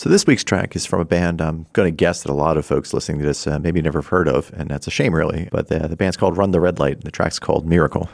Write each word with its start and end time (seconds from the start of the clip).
So 0.00 0.08
this 0.08 0.26
week's 0.26 0.44
track 0.44 0.74
is 0.76 0.86
from 0.86 1.02
a 1.02 1.04
band 1.04 1.42
I'm 1.42 1.66
going 1.74 1.86
to 1.86 1.94
guess 1.94 2.22
that 2.22 2.32
a 2.32 2.34
lot 2.34 2.56
of 2.56 2.64
folks 2.64 2.94
listening 2.94 3.18
to 3.18 3.26
this 3.26 3.46
uh, 3.46 3.58
maybe 3.58 3.82
never 3.82 3.98
have 3.98 4.06
heard 4.06 4.28
of, 4.28 4.50
and 4.54 4.70
that's 4.70 4.86
a 4.86 4.90
shame, 4.90 5.14
really. 5.14 5.50
But 5.52 5.68
the, 5.68 5.80
the 5.80 5.94
band's 5.94 6.16
called 6.16 6.38
Run 6.38 6.52
the 6.52 6.58
Red 6.58 6.78
Light, 6.78 6.94
and 6.94 7.02
the 7.02 7.10
track's 7.10 7.38
called 7.38 7.66
Miracle. 7.66 8.08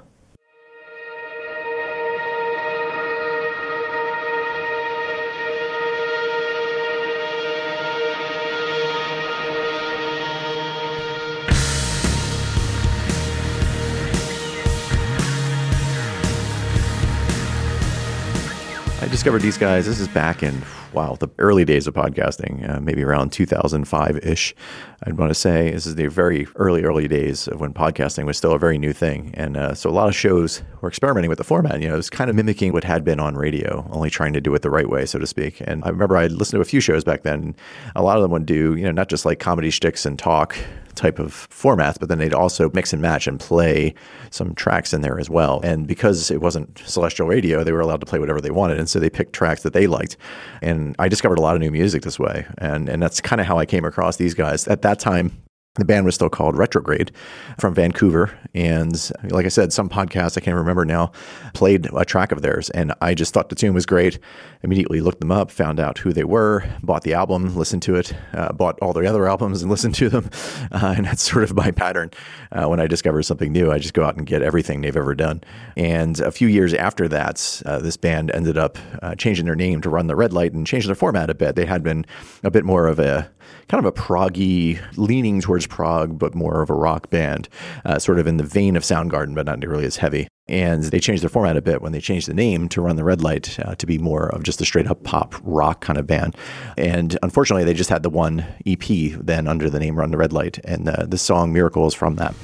I 19.01 19.07
discovered 19.09 19.43
these 19.43 19.57
guys. 19.57 19.87
This 19.87 20.01
is 20.01 20.09
back 20.09 20.43
in 20.43 20.65
wow 20.93 21.17
the 21.19 21.29
early 21.39 21.65
days 21.65 21.87
of 21.87 21.95
podcasting, 21.95 22.69
uh, 22.69 22.81
maybe 22.81 23.03
around 23.03 23.33
2005 23.33 24.19
ish. 24.19 24.55
I'd 25.03 25.19
want 25.19 25.31
to 25.31 25.35
say 25.35 25.71
this 25.71 25.87
is 25.87 25.95
the 25.95 26.07
very 26.07 26.47
early 26.57 26.83
early 26.83 27.09
days 27.09 27.49
of 27.49 27.61
when 27.61 27.73
podcasting 27.73 28.25
was 28.25 28.39
still 28.39 28.53
a 28.53 28.59
very 28.59 28.79
new 28.79 28.93
thing, 28.93 29.33
and 29.35 29.57
uh, 29.57 29.75
so 29.75 29.91
a 29.91 29.93
lot 29.93 30.09
of 30.09 30.15
shows 30.15 30.63
were 30.81 30.89
experimenting 30.89 31.29
with 31.29 31.39
the 31.39 31.45
format. 31.45 31.81
You 31.81 31.89
know, 31.89 31.95
it 31.95 31.99
was 31.99 32.11
kind 32.11 32.31
of 32.31 32.37
mimicking 32.37 32.73
what 32.73 32.85
had 32.85 33.05
been 33.05 33.21
on 33.21 33.35
radio, 33.35 33.89
only 33.91 34.11
trying 34.11 34.33
to 34.33 34.41
do 34.41 34.55
it 34.55 34.63
the 34.63 34.71
right 34.71 34.89
way, 34.89 35.07
so 35.07 35.19
to 35.19 35.27
speak. 35.27 35.61
And 35.61 35.85
I 35.85 35.89
remember 35.89 36.17
I 36.17 36.27
listened 36.27 36.59
to 36.59 36.63
a 36.63 36.65
few 36.65 36.81
shows 36.81 37.05
back 37.05 37.23
then. 37.23 37.55
A 37.95 38.03
lot 38.03 38.17
of 38.17 38.23
them 38.23 38.31
would 38.33 38.47
do 38.47 38.77
you 38.77 38.85
know 38.85 38.93
not 38.93 39.09
just 39.09 39.25
like 39.25 39.39
comedy 39.39 39.71
shticks 39.71 40.07
and 40.07 40.19
talk 40.19 40.57
type 40.97 41.19
of 41.19 41.49
formats, 41.51 41.99
but 41.99 42.09
then 42.09 42.19
they'd 42.19 42.35
also 42.35 42.71
mix 42.71 42.93
and 42.93 43.01
match 43.01 43.27
and 43.27 43.39
play 43.39 43.95
some 44.31 44.55
tracks 44.55 44.93
in 44.93 45.03
there 45.03 45.19
as 45.19 45.31
well. 45.31 45.61
And 45.63 45.87
because 45.87 46.31
it 46.31 46.41
wasn't 46.41 46.79
celestial 46.85 47.27
radio, 47.27 47.63
they 47.63 47.73
were 47.73 47.81
allowed 47.81 48.01
to 48.01 48.07
play 48.07 48.19
whatever 48.19 48.41
they 48.41 48.51
wanted. 48.51 48.79
And 48.79 48.89
so 48.89 48.99
they 48.99 49.11
picked 49.11 49.33
tracks 49.33 49.63
that 49.63 49.73
they 49.73 49.87
liked. 49.87 50.17
And 50.63 50.97
I 50.99 51.09
discovered 51.09 51.39
a 51.39 51.43
lot 51.43 51.55
of 51.55 51.61
new 51.61 51.71
music 51.71 52.03
this 52.03 52.19
way. 52.19 52.47
And, 52.59 52.89
and 52.89 53.03
that's 53.03 53.21
kind 53.21 53.41
of 53.41 53.47
how 53.47 53.59
I 53.59 53.67
came 53.67 53.85
across 53.85 54.17
these 54.17 54.35
guys. 54.35 54.67
At 54.67 54.83
that 54.83 54.99
time, 54.99 55.41
the 55.77 55.85
band 55.85 56.07
was 56.07 56.15
still 56.15 56.29
called 56.29 56.57
Retrograde 56.57 57.13
from 57.59 57.75
Vancouver. 57.75 58.37
And 58.55 59.11
like 59.25 59.45
I 59.45 59.51
said, 59.51 59.73
some 59.73 59.89
podcast, 59.89 60.37
I 60.37 60.41
can't 60.41 60.57
remember 60.57 60.85
now, 60.85 61.13
played 61.55 61.89
a 61.95 62.05
track 62.05 62.33
of 62.33 62.43
theirs. 62.43 62.71
And 62.71 62.95
I 63.01 63.15
just 63.15 63.35
thought 63.35 63.51
the 63.51 63.55
tune 63.55 63.75
was 63.75 63.87
great. 63.87 64.19
Immediately 64.63 65.01
looked 65.01 65.21
them 65.21 65.31
up, 65.31 65.51
found 65.51 65.79
out 65.79 65.99
who 65.99 66.13
they 66.13 66.25
were, 66.25 66.65
bought 66.83 67.03
the 67.03 67.15
album, 67.15 67.55
listened 67.55 67.83
to 67.85 67.97
it, 67.97 68.15
uh, 68.33 68.53
bought 68.53 68.79
all 68.81 68.93
their 68.93 69.05
other 69.05 69.29
albums 69.29 69.63
and 69.63 69.71
listened 69.77 69.95
to 69.97 70.09
them. 70.09 70.31
Uh, 70.73 70.95
and 70.97 71.07
that's 71.07 71.23
sort 71.23 71.45
of 71.45 71.55
my 71.55 71.71
pattern. 71.71 72.11
Uh, 72.51 72.67
when 72.67 72.81
I 72.81 72.87
discover 72.87 73.23
something 73.23 73.53
new, 73.53 73.71
I 73.71 73.79
just 73.79 73.95
go 73.95 74.05
out 74.05 74.17
and 74.17 74.27
get 74.27 74.43
everything 74.43 74.81
they've 74.81 74.97
ever 74.97 75.15
done. 75.15 75.43
And 75.77 76.19
a 76.21 76.33
few 76.33 76.49
years 76.49 76.73
after 76.73 77.09
that, 77.09 77.63
uh, 77.67 77.79
this 77.79 77.97
band 77.97 78.31
ended 78.33 78.57
up 78.57 78.79
uh, 79.03 79.15
changing 79.15 79.45
their 79.45 79.57
name 79.57 79.83
to 79.83 79.91
Run 79.91 80.07
the 80.07 80.17
Red 80.17 80.33
Light 80.33 80.53
and 80.53 80.67
changing 80.67 80.89
their 80.89 80.97
format 80.97 81.29
a 81.29 81.35
bit. 81.35 81.55
They 81.55 81.67
had 81.67 81.83
been 81.83 82.07
a 82.43 82.51
bit 82.51 82.65
more 82.65 82.87
of 82.87 82.99
a 82.99 83.31
kind 83.69 83.85
of 83.85 83.87
a 83.87 83.93
proggy, 83.93 84.81
leaning 84.97 85.41
towards 85.41 85.66
prog, 85.69 86.19
but 86.19 86.35
more 86.35 86.63
of 86.63 86.71
a 86.71 86.75
rock 86.75 87.11
band, 87.11 87.49
uh, 87.85 87.99
sort 87.99 88.19
of 88.19 88.27
in 88.27 88.37
the 88.37 88.45
vein 88.45 88.77
of 88.77 88.83
Soundgarden, 88.83 89.35
but 89.35 89.47
not 89.47 89.59
nearly 89.59 89.85
as 89.85 89.97
heavy. 89.97 90.29
And 90.49 90.85
they 90.85 91.01
changed 91.01 91.23
their 91.23 91.31
format 91.31 91.57
a 91.57 91.63
bit 91.63 91.83
when 91.83 91.93
they 91.93 92.01
changed 92.01 92.29
the 92.29 92.35
name 92.35 92.69
to 92.69 92.81
Run 92.81 92.97
the 92.97 93.05
Red 93.05 93.21
Light 93.21 93.59
uh, 93.59 93.75
to 93.75 93.87
be 93.87 93.99
more 93.99 94.29
of 94.29 94.45
just 94.45 94.61
a 94.61 94.65
straight 94.65 94.87
up 94.87 95.03
pop 95.03 95.35
rock 95.43 95.81
kind 95.81 95.99
of 95.99 96.07
band. 96.07 96.37
And 96.79 97.19
unfortunately, 97.23 97.65
they 97.65 97.75
just 97.75 97.91
had 97.91 98.03
the 98.03 98.11
one 98.11 98.47
EP 98.65 98.85
then 99.19 99.49
under 99.49 99.69
the 99.69 99.81
name 99.81 99.97
Run 99.97 100.13
the 100.13 100.19
Red 100.19 100.33
Light. 100.33 100.59
And 100.65 100.87
the 100.87 101.19
song 101.19 101.53
Miracle 101.53 101.87
is 101.87 101.95
from 101.95 102.17
that. 102.17 102.35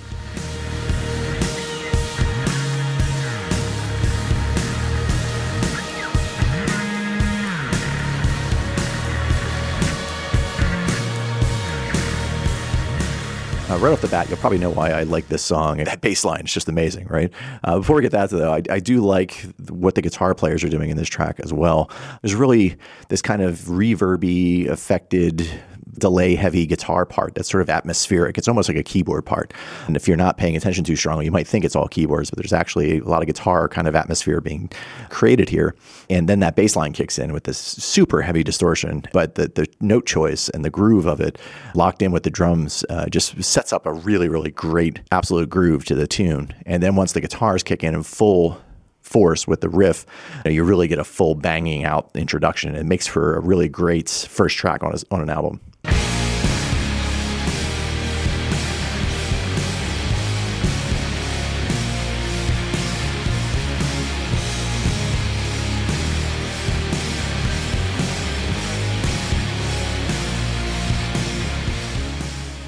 Uh, 13.72 13.78
right 13.78 13.90
off 13.90 14.02
the 14.02 14.08
bat, 14.08 14.28
you'll 14.28 14.36
probably 14.36 14.58
know 14.58 14.68
why 14.68 14.90
I 14.90 15.04
like 15.04 15.28
this 15.28 15.42
song. 15.42 15.78
And 15.78 15.86
that 15.86 16.02
bass 16.02 16.26
line 16.26 16.44
is 16.44 16.52
just 16.52 16.68
amazing, 16.68 17.06
right? 17.06 17.32
Uh, 17.64 17.78
before 17.78 17.96
we 17.96 18.02
get 18.02 18.12
that, 18.12 18.28
though, 18.28 18.52
I, 18.52 18.60
I, 18.68 18.80
do 18.80 19.00
like 19.00 19.46
what 19.70 19.94
the 19.94 20.02
guitar 20.02 20.34
players 20.34 20.62
are 20.62 20.68
doing 20.68 20.90
in 20.90 20.98
this 20.98 21.08
track 21.08 21.40
as 21.40 21.54
well. 21.54 21.90
There's 22.20 22.34
really 22.34 22.76
this 23.08 23.22
kind 23.22 23.40
of 23.40 23.60
reverby, 23.60 24.68
affected 24.68 25.48
delay 25.98 26.34
heavy 26.34 26.66
guitar 26.66 27.04
part 27.04 27.34
that's 27.34 27.50
sort 27.50 27.62
of 27.62 27.70
atmospheric. 27.70 28.38
It's 28.38 28.48
almost 28.48 28.68
like 28.68 28.78
a 28.78 28.82
keyboard 28.82 29.26
part. 29.26 29.52
And 29.86 29.96
if 29.96 30.08
you're 30.08 30.16
not 30.16 30.38
paying 30.38 30.56
attention 30.56 30.84
too 30.84 30.96
strongly, 30.96 31.24
you 31.24 31.30
might 31.30 31.46
think 31.46 31.64
it's 31.64 31.76
all 31.76 31.88
keyboards, 31.88 32.30
but 32.30 32.38
there's 32.38 32.52
actually 32.52 32.98
a 32.98 33.04
lot 33.04 33.22
of 33.22 33.26
guitar 33.26 33.68
kind 33.68 33.86
of 33.86 33.94
atmosphere 33.94 34.40
being 34.40 34.70
created 35.10 35.48
here. 35.48 35.74
And 36.08 36.28
then 36.28 36.40
that 36.40 36.56
bass 36.56 36.76
line 36.76 36.92
kicks 36.92 37.18
in 37.18 37.32
with 37.32 37.44
this 37.44 37.58
super 37.58 38.22
heavy 38.22 38.42
distortion, 38.42 39.04
but 39.12 39.34
the, 39.34 39.48
the 39.48 39.66
note 39.80 40.06
choice 40.06 40.48
and 40.48 40.64
the 40.64 40.70
groove 40.70 41.06
of 41.06 41.20
it 41.20 41.38
locked 41.74 42.02
in 42.02 42.12
with 42.12 42.22
the 42.22 42.30
drums 42.30 42.84
uh, 42.88 43.06
just 43.08 43.42
sets 43.42 43.72
up 43.72 43.86
a 43.86 43.92
really, 43.92 44.28
really 44.28 44.50
great 44.50 45.00
absolute 45.10 45.50
groove 45.50 45.84
to 45.84 45.94
the 45.94 46.06
tune. 46.06 46.54
And 46.66 46.82
then 46.82 46.96
once 46.96 47.12
the 47.12 47.20
guitars 47.20 47.62
kick 47.62 47.84
in 47.84 47.94
in 47.94 48.02
full 48.02 48.60
force 49.00 49.46
with 49.46 49.60
the 49.60 49.68
riff, 49.68 50.06
you, 50.36 50.42
know, 50.46 50.50
you, 50.52 50.64
really 50.64 50.88
get 50.88 50.98
a 50.98 51.04
full 51.04 51.34
banging 51.34 51.84
out 51.84 52.10
introduction. 52.14 52.74
It 52.74 52.86
makes 52.86 53.06
for 53.06 53.36
a 53.36 53.40
really 53.40 53.68
great 53.68 54.08
first 54.08 54.56
track 54.56 54.82
on, 54.82 54.94
a, 54.94 55.14
on 55.14 55.20
an 55.20 55.28
album. 55.28 55.60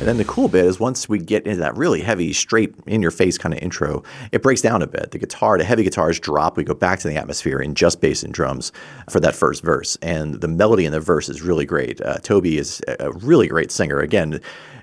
And 0.05 0.11
then 0.11 0.17
the 0.19 0.25
cool 0.27 0.49
bit 0.49 0.67
is 0.67 0.79
once 0.79 1.09
we 1.09 1.19
get 1.19 1.47
into 1.47 1.61
that 1.61 1.79
really 1.79 2.03
heavy, 2.03 2.35
straight 2.35 2.75
in 2.87 3.01
your 3.01 3.11
face 3.11 3.39
kind 3.39 3.55
of 3.55 3.63
intro, 3.63 4.03
it 4.33 4.43
breaks 4.43 4.61
down 4.61 4.83
a 4.83 4.87
bit. 4.87 5.13
The 5.13 5.19
guitar, 5.19 5.57
the 5.57 5.65
heavy 5.65 5.83
guitars 5.83 6.21
drop. 6.21 6.59
We 6.59 6.63
go 6.63 6.75
back 6.75 6.99
to 6.99 7.09
the 7.09 7.17
atmosphere 7.17 7.59
in 7.59 7.75
just 7.75 8.03
bass 8.03 8.23
and 8.23 8.35
drums 8.35 8.71
for 9.09 9.19
that 9.21 9.35
first 9.35 9.63
verse. 9.63 9.97
And 10.03 10.43
the 10.43 10.47
melody 10.47 10.85
in 10.85 10.93
the 10.93 11.01
verse 11.01 11.31
is 11.31 11.41
really 11.41 11.65
great. 11.65 12.03
Uh, 12.03 12.19
Toby 12.19 12.59
is 12.59 12.83
a 13.01 13.13
really 13.13 13.49
great 13.49 13.73
singer. 13.73 13.99
Again, 14.01 14.43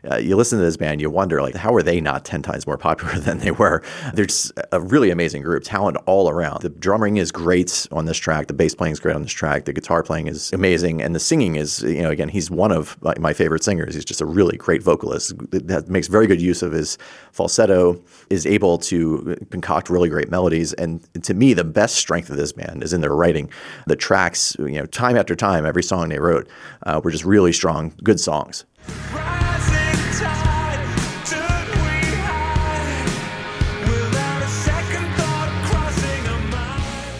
uh, 0.09 0.17
you 0.17 0.35
listen 0.35 0.57
to 0.57 0.65
this 0.65 0.77
band, 0.77 0.99
you 0.99 1.09
wonder 1.09 1.41
like 1.41 1.55
how 1.55 1.73
are 1.73 1.83
they 1.83 2.01
not 2.01 2.25
ten 2.25 2.41
times 2.41 2.65
more 2.65 2.77
popular 2.77 3.13
than 3.19 3.39
they 3.39 3.51
were? 3.51 3.83
There's 4.13 4.51
a 4.71 4.79
really 4.79 5.11
amazing 5.11 5.43
group, 5.43 5.63
talent 5.63 5.97
all 6.05 6.29
around. 6.29 6.61
The 6.61 6.69
drumming 6.69 7.17
is 7.17 7.31
great 7.31 7.87
on 7.91 8.05
this 8.05 8.17
track, 8.17 8.47
the 8.47 8.53
bass 8.53 8.73
playing 8.73 8.93
is 8.93 8.99
great 8.99 9.15
on 9.15 9.21
this 9.21 9.31
track, 9.31 9.65
the 9.65 9.73
guitar 9.73 10.03
playing 10.03 10.27
is 10.27 10.51
amazing, 10.53 11.01
and 11.01 11.15
the 11.15 11.19
singing 11.19 11.55
is 11.55 11.83
you 11.83 12.01
know 12.01 12.09
again 12.09 12.29
he's 12.29 12.49
one 12.49 12.71
of 12.71 12.97
my 13.19 13.33
favorite 13.33 13.63
singers. 13.63 13.95
He's 13.95 14.05
just 14.05 14.21
a 14.21 14.25
really 14.25 14.57
great 14.57 14.81
vocalist 14.81 15.33
that 15.51 15.89
makes 15.89 16.07
very 16.07 16.27
good 16.27 16.41
use 16.41 16.61
of 16.61 16.71
his 16.71 16.97
falsetto, 17.31 18.01
is 18.29 18.45
able 18.45 18.77
to 18.79 19.37
concoct 19.51 19.89
really 19.89 20.09
great 20.09 20.29
melodies, 20.29 20.73
and 20.73 21.01
to 21.23 21.33
me 21.33 21.53
the 21.53 21.63
best 21.63 21.95
strength 21.95 22.29
of 22.29 22.37
this 22.37 22.51
band 22.51 22.83
is 22.83 22.93
in 22.93 23.01
their 23.01 23.15
writing. 23.15 23.49
The 23.87 23.95
tracks, 23.95 24.55
you 24.59 24.71
know, 24.71 24.85
time 24.85 25.15
after 25.15 25.35
time, 25.35 25.65
every 25.65 25.83
song 25.83 26.09
they 26.09 26.19
wrote 26.19 26.47
uh, 26.83 27.01
were 27.03 27.11
just 27.11 27.25
really 27.25 27.53
strong, 27.53 27.93
good 28.03 28.19
songs. 28.19 28.65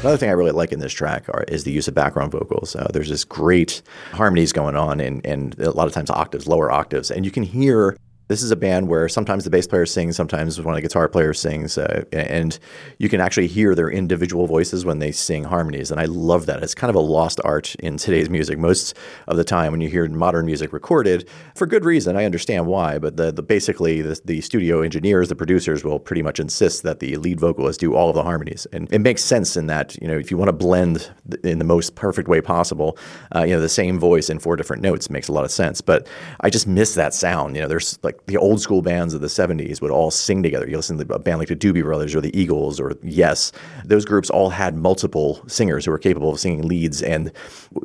Another 0.01 0.17
thing 0.17 0.29
I 0.29 0.33
really 0.33 0.51
like 0.51 0.71
in 0.71 0.79
this 0.79 0.93
track 0.93 1.29
are, 1.29 1.43
is 1.43 1.63
the 1.63 1.71
use 1.71 1.87
of 1.87 1.93
background 1.93 2.31
vocals. 2.31 2.75
Uh, 2.75 2.87
there's 2.91 3.09
this 3.09 3.23
great 3.23 3.83
harmonies 4.13 4.51
going 4.51 4.75
on, 4.75 4.99
and, 4.99 5.23
and 5.23 5.57
a 5.59 5.69
lot 5.69 5.85
of 5.85 5.93
times 5.93 6.09
octaves, 6.09 6.47
lower 6.47 6.71
octaves, 6.71 7.11
and 7.11 7.23
you 7.23 7.29
can 7.29 7.43
hear 7.43 7.95
this 8.31 8.41
is 8.41 8.51
a 8.51 8.55
band 8.55 8.87
where 8.87 9.09
sometimes 9.09 9.43
the 9.43 9.49
bass 9.49 9.67
player 9.67 9.85
sings, 9.85 10.15
sometimes 10.15 10.59
one 10.61 10.73
of 10.73 10.77
the 10.77 10.81
guitar 10.81 11.09
players 11.09 11.37
sings, 11.37 11.77
uh, 11.77 12.05
and 12.13 12.59
you 12.97 13.09
can 13.09 13.19
actually 13.19 13.47
hear 13.47 13.75
their 13.75 13.89
individual 13.89 14.47
voices 14.47 14.85
when 14.85 14.99
they 14.99 15.11
sing 15.11 15.43
harmonies. 15.43 15.91
And 15.91 15.99
I 15.99 16.05
love 16.05 16.45
that. 16.45 16.63
It's 16.63 16.73
kind 16.73 16.89
of 16.89 16.95
a 16.95 17.01
lost 17.01 17.41
art 17.43 17.75
in 17.75 17.97
today's 17.97 18.29
music. 18.29 18.57
Most 18.57 18.95
of 19.27 19.35
the 19.35 19.43
time, 19.43 19.73
when 19.73 19.81
you 19.81 19.89
hear 19.89 20.07
modern 20.07 20.45
music 20.45 20.71
recorded, 20.71 21.27
for 21.55 21.67
good 21.67 21.83
reason, 21.83 22.15
I 22.15 22.23
understand 22.23 22.67
why, 22.67 22.99
but 22.99 23.17
the, 23.17 23.33
the 23.33 23.43
basically 23.43 24.01
the, 24.01 24.19
the 24.23 24.39
studio 24.39 24.81
engineers, 24.81 25.27
the 25.27 25.35
producers 25.35 25.83
will 25.83 25.99
pretty 25.99 26.23
much 26.23 26.39
insist 26.39 26.83
that 26.83 27.01
the 27.01 27.17
lead 27.17 27.37
vocalist 27.37 27.81
do 27.81 27.93
all 27.95 28.07
of 28.07 28.15
the 28.15 28.23
harmonies, 28.23 28.65
and 28.71 28.87
it 28.93 28.99
makes 28.99 29.23
sense 29.23 29.57
in 29.57 29.67
that 29.67 29.97
you 30.01 30.07
know 30.07 30.17
if 30.17 30.31
you 30.31 30.37
want 30.37 30.47
to 30.47 30.53
blend 30.53 31.11
in 31.43 31.59
the 31.59 31.65
most 31.65 31.95
perfect 31.95 32.29
way 32.29 32.39
possible, 32.39 32.97
uh, 33.35 33.43
you 33.43 33.53
know 33.53 33.59
the 33.59 33.67
same 33.67 33.99
voice 33.99 34.29
in 34.29 34.39
four 34.39 34.55
different 34.55 34.81
notes 34.81 35.09
makes 35.09 35.27
a 35.27 35.33
lot 35.33 35.43
of 35.43 35.51
sense. 35.51 35.81
But 35.81 36.07
I 36.39 36.49
just 36.49 36.65
miss 36.65 36.95
that 36.95 37.13
sound. 37.13 37.55
You 37.55 37.63
know, 37.63 37.67
there's 37.67 37.99
like 38.03 38.20
the 38.27 38.37
old 38.37 38.61
school 38.61 38.81
bands 38.81 39.13
of 39.13 39.21
the 39.21 39.27
70s 39.27 39.81
would 39.81 39.91
all 39.91 40.11
sing 40.11 40.43
together. 40.43 40.67
You 40.67 40.75
listen 40.75 40.97
to 40.97 41.13
a 41.13 41.19
band 41.19 41.39
like 41.39 41.47
the 41.47 41.55
Doobie 41.55 41.83
Brothers 41.83 42.15
or 42.15 42.21
the 42.21 42.37
Eagles 42.39 42.79
or 42.79 42.93
Yes. 43.03 43.51
Those 43.83 44.05
groups 44.05 44.29
all 44.29 44.49
had 44.49 44.75
multiple 44.77 45.43
singers 45.47 45.85
who 45.85 45.91
were 45.91 45.97
capable 45.97 46.31
of 46.31 46.39
singing 46.39 46.67
leads. 46.67 47.01
And 47.01 47.31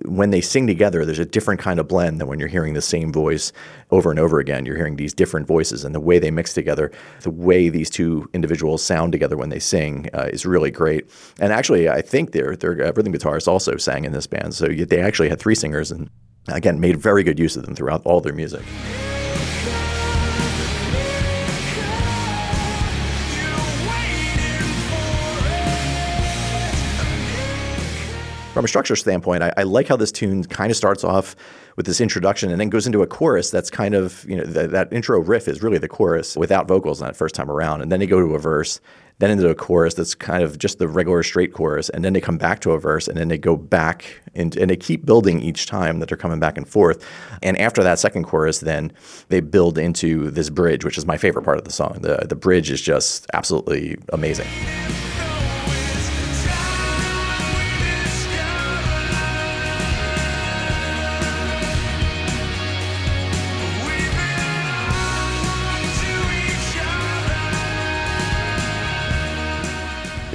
when 0.04 0.30
they 0.30 0.40
sing 0.40 0.66
together, 0.66 1.04
there's 1.04 1.18
a 1.18 1.24
different 1.24 1.60
kind 1.60 1.80
of 1.80 1.88
blend 1.88 2.20
than 2.20 2.28
when 2.28 2.38
you're 2.38 2.48
hearing 2.48 2.74
the 2.74 2.82
same 2.82 3.12
voice 3.12 3.52
over 3.90 4.10
and 4.10 4.20
over 4.20 4.38
again. 4.38 4.66
You're 4.66 4.76
hearing 4.76 4.96
these 4.96 5.14
different 5.14 5.46
voices 5.46 5.84
and 5.84 5.94
the 5.94 6.00
way 6.00 6.18
they 6.18 6.30
mix 6.30 6.54
together, 6.54 6.92
the 7.22 7.30
way 7.30 7.68
these 7.68 7.90
two 7.90 8.28
individuals 8.32 8.82
sound 8.82 9.12
together 9.12 9.36
when 9.36 9.48
they 9.48 9.58
sing 9.58 10.10
uh, 10.12 10.28
is 10.32 10.44
really 10.44 10.70
great. 10.70 11.08
And 11.40 11.52
actually, 11.52 11.88
I 11.88 12.02
think 12.02 12.32
their, 12.32 12.56
their 12.56 12.72
uh, 12.72 12.92
rhythm 12.92 13.12
guitarist 13.12 13.48
also 13.48 13.76
sang 13.76 14.04
in 14.04 14.12
this 14.12 14.26
band. 14.26 14.54
So 14.54 14.66
they 14.66 15.00
actually 15.00 15.28
had 15.28 15.40
three 15.40 15.54
singers 15.54 15.90
and 15.90 16.10
again, 16.48 16.80
made 16.80 16.96
very 16.96 17.22
good 17.22 17.38
use 17.38 17.56
of 17.56 17.64
them 17.64 17.74
throughout 17.74 18.02
all 18.04 18.20
their 18.20 18.32
music. 18.32 18.62
From 28.56 28.64
a 28.64 28.68
structure 28.68 28.96
standpoint, 28.96 29.42
I, 29.42 29.52
I, 29.58 29.62
like 29.64 29.88
how 29.88 29.96
this 29.96 30.10
tune 30.10 30.42
kind 30.42 30.70
of 30.70 30.78
starts 30.78 31.04
off 31.04 31.36
with 31.76 31.84
this 31.84 32.00
introduction 32.00 32.50
and 32.50 32.58
then 32.58 32.70
goes 32.70 32.86
into 32.86 33.02
a 33.02 33.06
chorus 33.06 33.50
that's 33.50 33.68
kind 33.68 33.94
of, 33.94 34.24
you 34.26 34.34
know, 34.34 34.44
th- 34.44 34.70
that 34.70 34.90
intro 34.90 35.20
riff 35.20 35.46
is 35.46 35.62
really 35.62 35.76
the 35.76 35.88
chorus 35.88 36.38
without 36.38 36.66
vocals 36.66 37.02
on 37.02 37.08
that 37.08 37.16
first 37.16 37.34
time 37.34 37.50
around. 37.50 37.82
And 37.82 37.92
then 37.92 38.00
they 38.00 38.06
go 38.06 38.18
to 38.18 38.34
a 38.34 38.38
verse, 38.38 38.80
then 39.18 39.30
into 39.30 39.50
a 39.50 39.54
chorus 39.54 39.92
that's 39.92 40.14
kind 40.14 40.42
of 40.42 40.58
just 40.58 40.78
the 40.78 40.88
regular 40.88 41.22
straight 41.22 41.52
chorus. 41.52 41.90
And 41.90 42.02
then 42.02 42.14
they 42.14 42.20
come 42.22 42.38
back 42.38 42.60
to 42.60 42.70
a 42.70 42.80
verse 42.80 43.08
and 43.08 43.18
then 43.18 43.28
they 43.28 43.36
go 43.36 43.56
back 43.56 44.22
and, 44.34 44.56
and 44.56 44.70
they 44.70 44.76
keep 44.78 45.04
building 45.04 45.42
each 45.42 45.66
time 45.66 45.98
that 45.98 46.08
they're 46.08 46.16
coming 46.16 46.40
back 46.40 46.56
and 46.56 46.66
forth. 46.66 47.06
And 47.42 47.58
after 47.58 47.82
that 47.82 47.98
second 47.98 48.24
chorus, 48.24 48.60
then 48.60 48.90
they 49.28 49.40
build 49.40 49.76
into 49.76 50.30
this 50.30 50.48
bridge, 50.48 50.82
which 50.82 50.96
is 50.96 51.04
my 51.04 51.18
favorite 51.18 51.42
part 51.42 51.58
of 51.58 51.64
the 51.64 51.72
song. 51.72 51.98
The, 52.00 52.24
the 52.26 52.36
bridge 52.36 52.70
is 52.70 52.80
just 52.80 53.26
absolutely 53.34 53.98
amazing. 54.14 54.48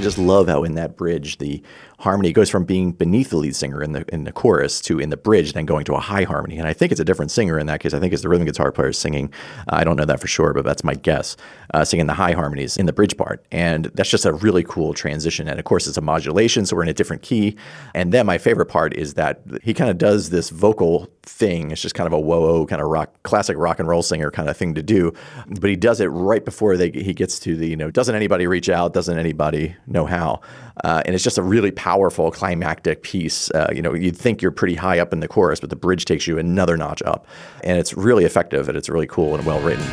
Just 0.02 0.18
love 0.18 0.48
how 0.48 0.64
in 0.64 0.74
that 0.74 0.96
bridge 0.96 1.38
the 1.38 1.62
harmony 2.02 2.32
goes 2.32 2.50
from 2.50 2.64
being 2.64 2.90
beneath 2.90 3.30
the 3.30 3.36
lead 3.36 3.54
singer 3.54 3.80
in 3.80 3.92
the 3.92 4.04
in 4.12 4.24
the 4.24 4.32
chorus 4.32 4.80
to 4.80 4.98
in 4.98 5.10
the 5.10 5.16
bridge, 5.16 5.52
then 5.52 5.64
going 5.64 5.84
to 5.84 5.94
a 5.94 6.00
high 6.00 6.24
harmony. 6.24 6.58
And 6.58 6.66
I 6.66 6.72
think 6.72 6.90
it's 6.90 7.00
a 7.00 7.04
different 7.04 7.30
singer 7.30 7.58
in 7.58 7.66
that 7.66 7.80
case. 7.80 7.94
I 7.94 8.00
think 8.00 8.12
it's 8.12 8.22
the 8.22 8.28
rhythm 8.28 8.46
guitar 8.46 8.72
player 8.72 8.92
singing. 8.92 9.32
Uh, 9.68 9.76
I 9.76 9.84
don't 9.84 9.96
know 9.96 10.04
that 10.04 10.20
for 10.20 10.26
sure, 10.26 10.52
but 10.52 10.64
that's 10.64 10.82
my 10.82 10.94
guess. 10.94 11.36
Uh, 11.72 11.84
singing 11.84 12.06
the 12.06 12.14
high 12.14 12.32
harmonies 12.32 12.76
in 12.76 12.86
the 12.86 12.92
bridge 12.92 13.16
part, 13.16 13.44
and 13.52 13.86
that's 13.94 14.10
just 14.10 14.26
a 14.26 14.32
really 14.32 14.64
cool 14.64 14.92
transition. 14.94 15.48
And 15.48 15.58
of 15.58 15.64
course, 15.64 15.86
it's 15.86 15.96
a 15.96 16.02
modulation, 16.02 16.66
so 16.66 16.76
we're 16.76 16.82
in 16.82 16.88
a 16.88 16.94
different 16.94 17.22
key. 17.22 17.56
And 17.94 18.12
then 18.12 18.26
my 18.26 18.38
favorite 18.38 18.66
part 18.66 18.94
is 18.94 19.14
that 19.14 19.40
he 19.62 19.72
kind 19.72 19.90
of 19.90 19.96
does 19.96 20.30
this 20.30 20.50
vocal 20.50 21.08
thing. 21.22 21.70
It's 21.70 21.80
just 21.80 21.94
kind 21.94 22.06
of 22.06 22.12
a 22.12 22.20
whoa 22.20 22.66
kind 22.66 22.82
of 22.82 22.88
rock, 22.88 23.22
classic 23.22 23.56
rock 23.56 23.78
and 23.78 23.88
roll 23.88 24.02
singer 24.02 24.30
kind 24.30 24.48
of 24.48 24.56
thing 24.56 24.74
to 24.74 24.82
do. 24.82 25.12
But 25.46 25.70
he 25.70 25.76
does 25.76 26.00
it 26.00 26.06
right 26.06 26.44
before 26.44 26.76
they, 26.76 26.90
he 26.90 27.14
gets 27.14 27.38
to 27.40 27.56
the, 27.56 27.68
you 27.68 27.76
know, 27.76 27.90
doesn't 27.90 28.14
anybody 28.14 28.46
reach 28.46 28.68
out? 28.68 28.92
Doesn't 28.92 29.16
anybody 29.16 29.76
know 29.92 30.06
how? 30.06 30.40
Uh, 30.84 31.02
and 31.04 31.14
it's 31.14 31.24
just 31.24 31.38
a 31.38 31.42
really 31.42 31.70
powerful 31.70 32.30
climactic 32.30 33.02
piece. 33.02 33.50
Uh, 33.50 33.68
you 33.74 33.82
know, 33.82 33.94
you'd 33.94 34.16
think 34.16 34.42
you're 34.42 34.50
pretty 34.50 34.74
high 34.74 34.98
up 34.98 35.12
in 35.12 35.20
the 35.20 35.28
chorus, 35.28 35.60
but 35.60 35.70
the 35.70 35.76
bridge 35.76 36.04
takes 36.04 36.26
you 36.26 36.38
another 36.38 36.76
notch 36.76 37.02
up. 37.02 37.26
And 37.62 37.78
it's 37.78 37.94
really 37.94 38.24
effective 38.24 38.68
and 38.68 38.76
it's 38.76 38.88
really 38.88 39.06
cool 39.06 39.34
and 39.34 39.44
well 39.44 39.60
written. 39.60 39.84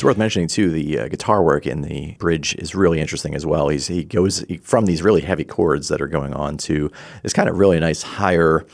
It's 0.00 0.04
worth 0.06 0.16
mentioning 0.16 0.48
too. 0.48 0.70
The 0.70 0.98
uh, 0.98 1.08
guitar 1.08 1.42
work 1.42 1.66
in 1.66 1.82
the 1.82 2.12
bridge 2.12 2.54
is 2.54 2.74
really 2.74 3.02
interesting 3.02 3.34
as 3.34 3.44
well. 3.44 3.68
He's 3.68 3.86
he 3.86 4.02
goes 4.02 4.42
from 4.62 4.86
these 4.86 5.02
really 5.02 5.20
heavy 5.20 5.44
chords 5.44 5.88
that 5.88 6.00
are 6.00 6.08
going 6.08 6.32
on 6.32 6.56
to 6.56 6.90
this 7.22 7.34
kind 7.34 7.50
of 7.50 7.58
really 7.58 7.78
nice 7.78 8.00
higher 8.00 8.64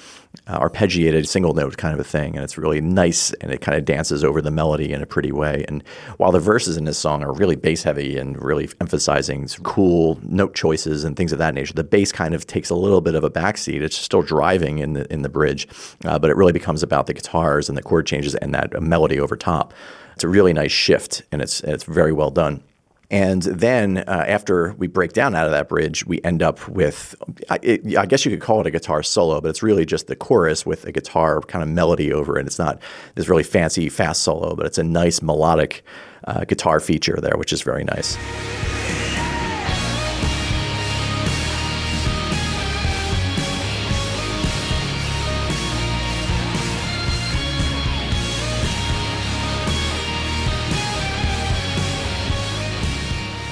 uh, 0.47 0.61
arpeggiated 0.61 1.27
single 1.27 1.53
note 1.53 1.77
kind 1.79 1.93
of 1.95 1.99
a 1.99 2.05
thing, 2.05 2.37
and 2.37 2.45
it's 2.45 2.57
really 2.57 2.81
nice 2.81 3.33
and 3.41 3.51
it 3.51 3.61
kind 3.61 3.77
of 3.77 3.85
dances 3.85 4.23
over 4.23 4.41
the 4.41 4.53
melody 4.53 4.93
in 4.93 5.03
a 5.03 5.07
pretty 5.07 5.33
way. 5.33 5.65
And 5.67 5.83
while 6.19 6.31
the 6.31 6.39
verses 6.39 6.77
in 6.77 6.85
this 6.85 6.97
song 6.97 7.25
are 7.25 7.33
really 7.33 7.57
bass 7.57 7.83
heavy 7.83 8.17
and 8.19 8.41
really 8.41 8.71
emphasizing 8.81 9.49
cool 9.65 10.21
note 10.23 10.55
choices 10.55 11.03
and 11.03 11.17
things 11.17 11.33
of 11.33 11.41
that 11.41 11.55
nature, 11.55 11.75
the 11.75 11.83
bass 11.83 12.13
kind 12.13 12.37
of 12.37 12.47
takes 12.47 12.71
a 12.71 12.77
little 12.77 13.01
bit 13.01 13.17
of 13.17 13.25
a 13.25 13.31
backseat. 13.31 13.83
It's 13.83 13.97
still 13.97 14.23
driving 14.23 14.79
in 14.79 14.93
the 14.93 15.13
in 15.13 15.23
the 15.23 15.29
bridge, 15.29 15.67
uh, 16.05 16.21
but 16.21 16.31
it 16.31 16.37
really 16.37 16.53
becomes 16.53 16.85
about 16.85 17.07
the 17.07 17.15
guitars 17.15 17.69
and 17.69 17.77
the 17.77 17.83
chord 17.83 18.07
changes 18.07 18.37
and 18.37 18.55
that 18.55 18.81
melody 18.81 19.19
over 19.19 19.37
top. 19.37 19.75
It's 20.17 20.25
a 20.25 20.29
really 20.29 20.53
nice 20.53 20.73
shift, 20.73 21.23
and 21.31 21.41
it's 21.41 21.61
it's 21.61 21.85
very 21.85 22.13
well 22.13 22.31
done. 22.31 22.63
And 23.11 23.43
then 23.43 23.99
uh, 23.99 24.25
after 24.27 24.75
we 24.79 24.89
break 24.89 25.13
down 25.13 25.37
out 25.37 25.47
of 25.47 25.53
that 25.53 25.69
bridge, 25.69 26.05
we 26.07 26.21
end 26.25 26.43
up 26.43 26.67
with, 26.69 27.15
I, 27.49 27.59
it, 27.63 27.97
I, 27.97 28.05
guess 28.05 28.25
you 28.25 28.33
could 28.33 28.41
call 28.41 28.61
it 28.61 28.67
a 28.67 28.71
guitar 28.73 29.03
solo, 29.05 29.41
but 29.41 29.49
it's 29.49 29.63
really 29.63 29.87
just 29.87 30.09
the 30.09 30.17
chorus 30.17 30.67
with 30.67 30.85
a 30.87 30.93
guitar 30.93 31.41
kind 31.43 31.63
of 31.63 31.69
melody 31.69 32.13
over 32.13 32.37
it. 32.37 32.47
It's 32.47 32.59
not 32.59 32.81
this 33.15 33.29
really 33.29 33.45
fancy, 33.45 33.89
fast 33.89 34.23
solo, 34.23 34.57
but 34.57 34.67
it's 34.67 34.79
a 34.79 34.83
nice 34.83 35.23
melodic 35.23 35.85
uh, 36.25 36.45
guitar 36.47 36.81
feature 36.81 37.19
there, 37.21 37.37
which 37.37 37.53
is 37.53 37.63
very 37.63 37.85
nice. 37.85 38.17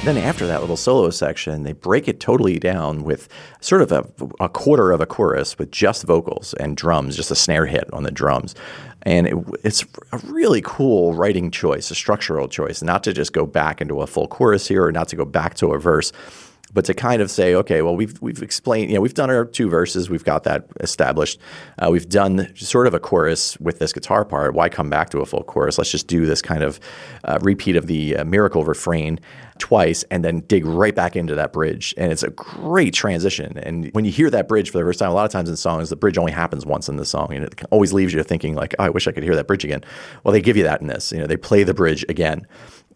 Then 0.04 0.18
after 0.18 0.46
that 0.46 0.60
little 0.60 0.76
solo 0.76 1.08
section, 1.08 1.62
they 1.62 1.72
break 1.72 2.08
it 2.08 2.20
totally 2.20 2.58
down 2.58 3.04
with 3.04 3.26
sort 3.62 3.80
of 3.80 3.90
a, 3.90 4.06
a 4.38 4.50
quarter 4.50 4.92
of 4.92 5.00
a 5.00 5.06
chorus 5.06 5.56
with 5.56 5.70
just 5.70 6.04
vocals 6.04 6.52
and 6.60 6.76
drums, 6.76 7.16
just 7.16 7.30
a 7.30 7.34
snare 7.34 7.64
hit 7.64 7.90
on 7.90 8.02
the 8.02 8.10
drums. 8.10 8.54
And 9.04 9.26
it, 9.26 9.34
it's 9.64 9.82
a 10.12 10.18
really 10.26 10.60
cool 10.60 11.14
writing 11.14 11.50
choice, 11.50 11.90
a 11.90 11.94
structural 11.94 12.48
choice, 12.48 12.82
not 12.82 13.02
to 13.04 13.14
just 13.14 13.32
go 13.32 13.46
back 13.46 13.80
into 13.80 14.02
a 14.02 14.06
full 14.06 14.28
chorus 14.28 14.68
here 14.68 14.84
or 14.84 14.92
not 14.92 15.08
to 15.08 15.16
go 15.16 15.24
back 15.24 15.54
to 15.54 15.68
a 15.68 15.78
verse, 15.78 16.12
but 16.74 16.84
to 16.86 16.94
kind 16.94 17.22
of 17.22 17.30
say, 17.30 17.54
okay, 17.54 17.80
well, 17.82 17.96
we've 17.96 18.20
we've 18.20 18.42
explained, 18.42 18.90
you 18.90 18.96
know, 18.96 19.00
we've 19.00 19.14
done 19.14 19.30
our 19.30 19.44
two 19.44 19.70
verses, 19.70 20.10
we've 20.10 20.24
got 20.24 20.42
that 20.44 20.66
established. 20.80 21.40
Uh, 21.78 21.88
we've 21.90 22.08
done 22.08 22.54
sort 22.56 22.86
of 22.86 22.94
a 22.94 23.00
chorus 23.00 23.58
with 23.60 23.78
this 23.78 23.92
guitar 23.92 24.24
part. 24.24 24.54
Why 24.54 24.68
come 24.68 24.90
back 24.90 25.10
to 25.10 25.20
a 25.20 25.26
full 25.26 25.44
chorus? 25.44 25.78
Let's 25.78 25.90
just 25.90 26.08
do 26.08 26.26
this 26.26 26.42
kind 26.42 26.62
of 26.62 26.80
uh, 27.22 27.38
repeat 27.40 27.76
of 27.76 27.86
the 27.86 28.16
uh, 28.16 28.24
miracle 28.24 28.64
refrain 28.64 29.20
twice 29.58 30.02
and 30.10 30.24
then 30.24 30.40
dig 30.40 30.66
right 30.66 30.94
back 30.94 31.14
into 31.14 31.34
that 31.36 31.52
bridge. 31.52 31.94
And 31.96 32.10
it's 32.10 32.24
a 32.24 32.30
great 32.30 32.92
transition. 32.92 33.56
And 33.58 33.90
when 33.92 34.04
you 34.04 34.10
hear 34.10 34.28
that 34.30 34.48
bridge 34.48 34.70
for 34.70 34.78
the 34.78 34.84
first 34.84 34.98
time, 34.98 35.10
a 35.10 35.14
lot 35.14 35.24
of 35.24 35.30
times 35.30 35.48
in 35.48 35.56
songs, 35.56 35.90
the 35.90 35.96
bridge 35.96 36.18
only 36.18 36.32
happens 36.32 36.66
once 36.66 36.88
in 36.88 36.96
the 36.96 37.04
song, 37.04 37.32
and 37.32 37.44
it 37.44 37.62
always 37.70 37.92
leaves 37.92 38.12
you 38.12 38.22
thinking 38.24 38.54
like, 38.56 38.74
oh, 38.78 38.84
I 38.84 38.88
wish 38.88 39.06
I 39.06 39.12
could 39.12 39.22
hear 39.22 39.36
that 39.36 39.46
bridge 39.46 39.64
again. 39.64 39.84
Well, 40.24 40.32
they 40.32 40.40
give 40.40 40.56
you 40.56 40.64
that 40.64 40.80
in 40.80 40.88
this. 40.88 41.12
You 41.12 41.18
know, 41.18 41.26
they 41.26 41.36
play 41.36 41.62
the 41.62 41.74
bridge 41.74 42.04
again 42.08 42.46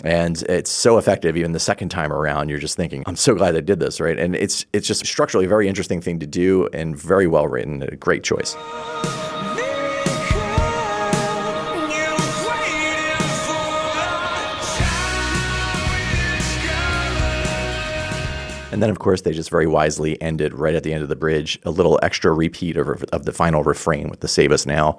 and 0.04 0.42
it's 0.48 0.70
so 0.70 0.98
effective 0.98 1.36
even 1.36 1.52
the 1.52 1.60
second 1.60 1.88
time 1.88 2.12
around. 2.12 2.48
You're 2.48 2.58
just 2.58 2.76
thinking 2.76 3.02
i'm 3.06 3.16
so 3.16 3.34
glad 3.34 3.56
i 3.56 3.60
did 3.60 3.80
this 3.80 4.00
right? 4.00 4.18
And 4.18 4.36
it's 4.36 4.66
it's 4.72 4.86
just 4.86 5.04
structurally 5.06 5.46
a 5.46 5.48
very 5.48 5.68
interesting 5.68 6.00
thing 6.00 6.18
to 6.20 6.26
do 6.26 6.68
and 6.72 6.96
very 6.96 7.26
well 7.26 7.48
written 7.48 7.82
a 7.82 7.96
great 7.96 8.22
choice. 8.22 8.56
And 18.70 18.82
then, 18.82 18.90
of 18.90 19.00
course, 19.00 19.22
they 19.22 19.32
just 19.32 19.50
very 19.50 19.66
wisely 19.66 20.20
ended 20.22 20.54
right 20.54 20.74
at 20.76 20.84
the 20.84 20.92
end 20.92 21.02
of 21.02 21.08
the 21.08 21.16
bridge, 21.16 21.58
a 21.64 21.70
little 21.70 21.98
extra 22.00 22.32
repeat 22.32 22.76
of, 22.76 23.02
of 23.04 23.24
the 23.24 23.32
final 23.32 23.64
refrain 23.64 24.08
with 24.08 24.20
the 24.20 24.28
Save 24.28 24.52
Us 24.52 24.66
Now 24.66 24.98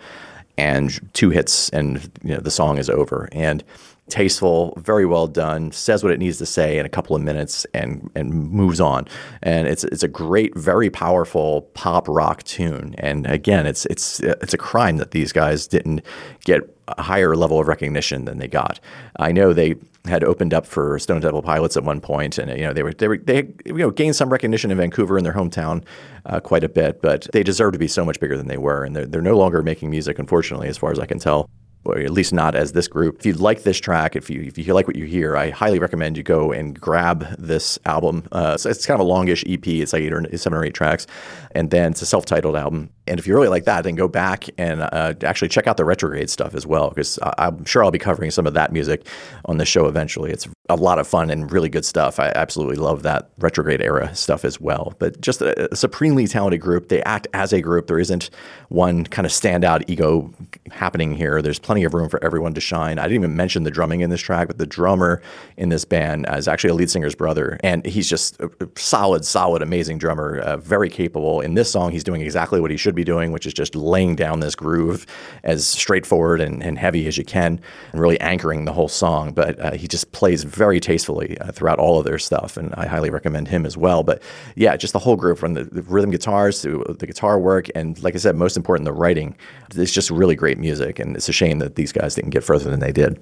and 0.60 1.00
two 1.14 1.30
hits, 1.30 1.70
and 1.70 2.12
you 2.22 2.34
know, 2.34 2.42
the 2.42 2.52
song 2.52 2.78
is 2.78 2.90
over. 2.90 3.30
And 3.32 3.64
tasteful, 4.10 4.74
very 4.78 5.06
well 5.06 5.28
done, 5.28 5.72
says 5.72 6.04
what 6.04 6.12
it 6.12 6.20
needs 6.20 6.38
to 6.40 6.46
say 6.46 6.78
in 6.78 6.86
a 6.86 6.90
couple 6.90 7.16
of 7.16 7.22
minutes 7.22 7.66
and 7.74 8.10
and 8.16 8.34
moves 8.34 8.80
on. 8.80 9.08
And 9.42 9.68
it's 9.68 9.84
it's 9.86 10.04
a 10.04 10.08
great, 10.08 10.56
very 10.56 10.90
powerful 10.90 11.64
pop 11.74 12.08
rock 12.08 12.44
tune. 12.44 12.96
And 12.98 13.26
again, 13.28 13.66
it's 13.66 13.86
it's 13.88 14.20
it's 14.20 14.54
a 14.54 14.58
crime 14.58 14.98
that 14.98 15.12
these 15.12 15.32
guys 15.32 15.68
didn't 15.68 16.02
get 16.44 16.62
a 16.98 17.02
higher 17.02 17.36
level 17.36 17.60
of 17.60 17.68
recognition 17.68 18.26
than 18.26 18.40
they 18.40 18.48
got. 18.48 18.80
I 19.18 19.32
know 19.32 19.54
they 19.54 19.76
had 20.06 20.24
opened 20.24 20.54
up 20.54 20.66
for 20.66 20.98
Stone 21.00 21.22
Temple 21.22 21.42
Pilots 21.42 21.78
at 21.78 21.84
one 21.84 22.02
point, 22.02 22.38
and 22.38 22.50
you 22.58 22.66
know 22.66 22.74
they 22.74 22.84
were 22.84 22.94
they 22.94 23.08
were 23.08 23.18
they 23.18 23.48
you 23.66 23.74
know 23.74 23.92
gained 23.92 24.16
some 24.16 24.30
recognition 24.30 24.72
in 24.72 24.78
Vancouver 24.78 25.18
in 25.18 25.24
their 25.24 25.34
hometown 25.34 25.84
uh, 26.26 26.40
quite 26.40 26.64
a 26.64 26.70
bit, 26.70 27.02
but 27.02 27.28
they 27.34 27.44
deserve 27.44 27.74
to 27.74 27.80
be 27.80 27.88
so 27.88 28.06
much 28.06 28.20
bigger 28.20 28.38
than 28.38 28.48
they 28.48 28.58
were, 28.58 28.84
and 28.84 28.96
they're 28.96 29.06
they're 29.06 29.22
no 29.22 29.38
longer 29.38 29.62
making 29.62 29.90
music, 29.90 30.20
unfortunately, 30.20 30.68
as 30.68 30.78
far 30.78 30.92
as 30.92 31.00
I 31.00 31.06
can 31.06 31.20
tell. 31.20 31.50
Or 31.86 31.98
at 32.00 32.12
least 32.12 32.34
not 32.34 32.56
as 32.56 32.74
this 32.74 32.88
group. 32.88 33.18
If 33.20 33.26
you 33.26 33.34
like 33.34 33.64
this 33.64 33.80
track, 33.80 34.16
if 34.16 34.30
you 34.30 34.42
if 34.42 34.58
you 34.58 34.74
like 34.74 34.88
what 34.88 34.96
you 34.96 35.06
hear, 35.06 35.38
I 35.38 35.50
highly 35.50 35.80
recommend 35.80 36.18
you 36.18 36.24
go 36.24 36.52
and 36.52 36.80
grab 36.80 37.26
this 37.38 37.80
album. 37.86 38.28
Uh, 38.32 38.58
so 38.58 38.70
it's 38.70 38.86
kind 38.86 39.00
of 39.00 39.06
a 39.06 39.10
longish 39.10 39.44
EP. 39.48 39.66
It's 39.68 39.94
like 39.94 40.04
eight 40.04 40.14
or 40.14 40.38
seven 40.38 40.58
or 40.58 40.66
eight 40.66 40.74
tracks, 40.74 41.08
and 41.52 41.72
then 41.72 41.92
it's 41.92 42.02
a 42.02 42.06
self-titled 42.06 42.56
album. 42.56 42.90
And 43.10 43.20
if 43.20 43.28
you 43.28 43.36
really 43.36 43.48
like 43.48 43.66
that, 43.66 43.84
then 43.84 43.96
go 43.96 44.08
back 44.08 44.46
and 44.58 44.82
uh, 44.82 45.14
actually 45.24 45.50
check 45.50 45.68
out 45.68 45.78
the 45.78 45.86
retrograde 45.86 46.30
stuff 46.30 46.56
as 46.56 46.66
well, 46.66 46.90
because 46.90 47.20
I'm 47.38 47.66
sure 47.66 47.84
I'll 47.84 47.92
be 47.92 48.00
covering 48.00 48.32
some 48.32 48.48
of 48.48 48.54
that 48.54 48.72
music 48.72 49.08
on 49.46 49.58
the 49.58 49.66
show 49.66 49.88
eventually. 49.88 50.32
It's 50.32 50.48
a 50.70 50.76
lot 50.76 51.00
of 51.00 51.08
fun 51.08 51.32
and 51.32 51.52
really 51.52 51.70
good 51.70 51.84
stuff. 51.84 52.20
I 52.20 52.32
absolutely 52.36 52.76
love 52.76 53.02
that 53.04 53.32
retrograde 53.40 53.82
era 53.82 54.16
stuff 54.16 54.46
as 54.46 54.62
well. 54.62 54.94
But 55.00 55.20
just 55.20 55.42
a, 55.42 55.74
a 55.74 55.76
supremely 55.76 56.28
talented 56.28 56.62
group. 56.62 56.90
They 56.90 57.02
act 57.04 57.28
as 57.34 57.52
a 57.52 57.62
group. 57.62 57.88
There 57.88 58.00
isn't 58.00 58.30
one 58.70 59.06
kind 59.06 59.26
of 59.26 59.32
standout 59.32 59.84
ego 59.88 60.32
happening 60.72 61.16
here. 61.16 61.42
There's 61.42 61.58
plenty 61.58 61.84
of 61.84 61.96
room 61.96 62.08
for 62.08 62.24
everyone 62.24 62.54
to 62.54 62.62
shine. 62.62 63.00
I 63.00 63.04
didn't 63.04 63.24
even 63.24 63.36
mention 63.36 63.64
the 63.64 63.72
drumming 63.72 64.02
in 64.02 64.12
this 64.12 64.22
track, 64.22 64.48
but 64.48 64.60
the 64.60 64.68
drummer 64.68 65.24
in 65.58 65.70
this 65.70 65.86
band 65.86 66.28
is 66.30 66.48
actually 66.48 66.70
a 66.70 66.76
lead 66.76 66.92
singer's 66.92 67.16
brother, 67.16 67.58
and 67.64 67.84
he's 67.86 68.08
just 68.08 68.40
a 68.40 68.50
solid, 68.76 69.26
solid, 69.26 69.64
amazing 69.64 69.98
drummer. 69.98 70.40
Uh, 70.40 70.58
very 70.58 70.90
capable. 70.90 71.42
In 71.42 71.56
this 71.56 71.72
song, 71.72 71.92
he's 71.92 72.04
doing 72.04 72.22
exactly 72.22 72.62
what 72.62 72.70
he 72.70 72.78
should 72.78 72.94
be 73.00 73.04
doing, 73.04 73.32
which 73.32 73.46
is 73.46 73.54
just 73.54 73.76
laying 73.76 74.16
down 74.16 74.40
this 74.40 74.56
groove 74.56 75.06
as 75.44 75.68
straightforward 75.68 76.42
and, 76.42 76.64
and 76.64 76.78
heavy 76.78 77.08
as 77.08 77.18
you 77.18 77.26
can, 77.26 77.60
and 77.92 78.02
really 78.02 78.20
anchoring 78.20 78.66
the 78.66 78.74
whole 78.74 78.88
song. 78.88 79.32
But 79.32 79.60
uh, 79.60 79.72
he 79.72 79.88
just 79.88 80.12
plays 80.12 80.44
very 80.44 80.80
tastefully 80.80 81.38
uh, 81.40 81.52
throughout 81.52 81.80
all 81.80 82.00
of 82.00 82.06
their 82.06 82.20
stuff, 82.20 82.58
and 82.58 82.74
I 82.76 82.86
highly 82.86 83.10
recommend 83.10 83.48
him 83.48 83.66
as 83.66 83.78
well. 83.78 84.04
But 84.04 84.22
yeah, 84.56 84.76
just 84.78 84.94
the 84.94 85.00
whole 85.00 85.16
group 85.16 85.38
from 85.38 85.54
the, 85.54 85.64
the 85.64 85.82
rhythm 85.84 86.12
guitars 86.12 86.62
to 86.62 86.84
the 87.00 87.08
guitar 87.08 87.40
work, 87.40 87.68
and 87.76 88.02
like 88.04 88.16
I 88.16 88.18
said, 88.18 88.36
most 88.36 88.58
important, 88.58 88.86
the 88.86 88.94
writing. 88.94 89.36
It's 89.76 89.94
just 89.94 90.10
really 90.12 90.36
great 90.36 90.58
music, 90.58 91.00
and 91.00 91.16
it's 91.16 91.30
a 91.30 91.34
shame 91.34 91.60
that 91.60 91.76
these 91.76 91.92
guys 91.92 92.16
didn't 92.16 92.32
get 92.32 92.44
further 92.44 92.70
than 92.70 92.80
they 92.80 92.92
did. 92.92 93.20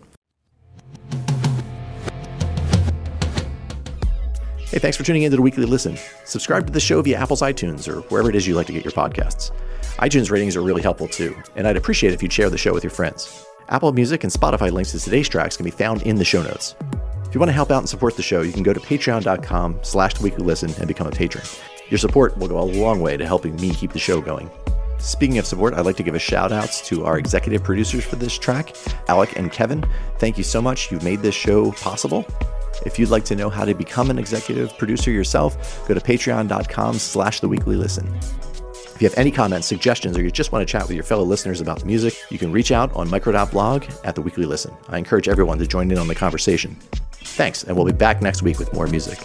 Hey, 4.78 4.82
thanks 4.82 4.96
for 4.96 5.02
tuning 5.02 5.24
in 5.24 5.32
to 5.32 5.38
the 5.38 5.42
Weekly 5.42 5.66
Listen. 5.66 5.98
Subscribe 6.24 6.68
to 6.68 6.72
the 6.72 6.80
show 6.80 7.02
via 7.02 7.18
Apple's 7.18 7.42
iTunes 7.42 7.88
or 7.88 8.02
wherever 8.12 8.30
it 8.30 8.36
is 8.36 8.46
you 8.46 8.54
like 8.54 8.68
to 8.68 8.74
get 8.74 8.86
your 8.86 8.92
podcasts. 8.92 9.50
iTunes 9.96 10.30
ratings 10.30 10.56
are 10.56 10.62
really 10.62 10.84
helpful 10.84 11.08
too, 11.08 11.36
and 11.56 11.68
I'd 11.68 11.78
appreciate 11.78 12.14
if 12.14 12.22
you'd 12.22 12.32
share 12.32 12.52
the 12.52 12.60
show 12.60 12.76
with 12.76 12.84
your 12.84 12.92
friends. 12.92 13.44
Apple 13.70 13.92
Music 13.92 14.24
and 14.24 14.32
Spotify 14.32 14.72
links 14.72 14.92
to 14.92 15.00
today's 15.00 15.28
tracks 15.28 15.58
can 15.58 15.64
be 15.64 15.72
found 15.72 16.04
in 16.04 16.18
the 16.18 16.24
show 16.24 16.44
notes. 16.44 16.76
If 17.26 17.34
you 17.34 17.40
want 17.40 17.50
to 17.50 17.54
help 17.54 17.72
out 17.72 17.80
and 17.80 17.90
support 17.90 18.16
the 18.18 18.22
show, 18.22 18.44
you 18.44 18.54
can 18.54 18.62
go 18.62 18.72
to 18.72 18.80
patreon.com 18.80 19.80
slash 19.82 20.14
the 20.14 20.24
weekly 20.24 20.46
listen 20.46 20.72
and 20.78 20.88
become 20.88 21.08
a 21.08 21.12
patron. 21.12 21.44
Your 21.90 21.98
support 21.98 22.38
will 22.38 22.48
go 22.48 22.60
a 22.60 22.62
long 22.62 23.02
way 23.02 23.18
to 23.18 23.26
helping 23.26 23.56
me 23.56 23.72
keep 23.72 23.94
the 23.94 23.98
show 23.98 24.22
going. 24.22 24.48
Speaking 25.00 25.40
of 25.40 25.48
support, 25.48 25.74
I'd 25.74 25.88
like 25.88 25.98
to 25.98 26.04
give 26.04 26.14
a 26.14 26.20
shout 26.20 26.52
outs 26.52 26.88
to 26.90 27.04
our 27.04 27.18
executive 27.18 27.64
producers 27.64 28.06
for 28.06 28.18
this 28.18 28.38
track, 28.38 28.76
Alec 29.08 29.40
and 29.40 29.52
Kevin. 29.52 29.84
Thank 30.20 30.38
you 30.38 30.44
so 30.44 30.62
much. 30.62 30.92
You've 30.92 31.04
made 31.04 31.24
this 31.24 31.34
show 31.34 31.72
possible. 31.72 32.28
If 32.86 33.00
you'd 33.00 33.10
like 33.10 33.26
to 33.26 33.36
know 33.36 33.50
how 33.50 33.66
to 33.66 33.74
become 33.74 34.10
an 34.10 34.20
executive 34.20 34.78
producer 34.78 35.12
yourself, 35.12 35.88
go 35.88 35.94
to 35.94 36.00
patreon.com 36.00 36.96
slash 36.96 37.40
the 37.40 37.48
weekly 37.48 37.76
listen. 37.76 38.08
If 38.98 39.02
you 39.02 39.10
have 39.10 39.18
any 39.18 39.30
comments, 39.30 39.68
suggestions, 39.68 40.18
or 40.18 40.24
you 40.24 40.32
just 40.32 40.52
want 40.52 40.68
to 40.68 40.72
chat 40.72 40.88
with 40.88 40.96
your 40.96 41.04
fellow 41.04 41.24
listeners 41.24 41.62
about 41.62 41.80
the 41.80 41.86
music, 41.86 42.16
you 42.32 42.40
can 42.40 42.52
reach 42.52 42.72
out 42.72 42.92
on 42.96 43.10
micro.blog 43.10 43.86
at 44.04 44.16
the 44.16 44.22
weekly 44.22 44.46
listen. 44.46 44.74
I 44.90 44.98
encourage 44.98 45.28
everyone 45.28 45.60
to 45.60 45.68
join 45.68 45.92
in 45.92 46.00
on 46.00 46.08
the 46.08 46.16
conversation. 46.16 46.76
Thanks, 47.12 47.64
and 47.64 47.76
we'll 47.76 47.86
be 47.86 47.92
back 47.92 48.24
next 48.24 48.42
week 48.42 48.58
with 48.58 48.74
more 48.74 48.88
music. 48.88 49.20